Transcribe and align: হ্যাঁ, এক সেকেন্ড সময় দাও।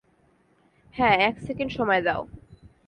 হ্যাঁ, 0.95 1.15
এক 1.19 1.35
সেকেন্ড 1.39 1.71
সময় 1.71 2.01
দাও। 2.01 2.21